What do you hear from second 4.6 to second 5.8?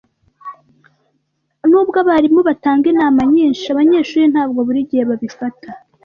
buri gihe babifata.